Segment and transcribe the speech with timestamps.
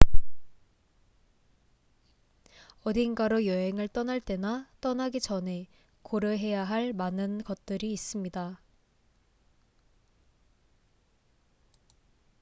[2.83, 5.67] 어딘가로 여행을 떠날 때나 떠나기 전에
[6.01, 8.59] 고려해야 할 많은 것들이 있습니다